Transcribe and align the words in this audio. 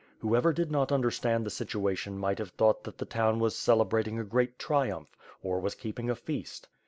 Whoever 0.17 0.51
did 0.51 0.71
not 0.71 0.91
understand 0.91 1.45
the 1.45 1.51
situation 1.51 2.17
might 2.17 2.39
have 2.39 2.49
thought 2.49 2.85
that 2.85 2.97
the 2.97 3.05
town 3.05 3.37
was 3.37 3.55
celebrating 3.55 4.17
a 4.17 4.23
great 4.23 4.57
triumph, 4.57 5.15
or 5.43 5.59
was 5.59 5.75
keeping 5.75 6.09
a 6.09 6.15
feast. 6.15 6.67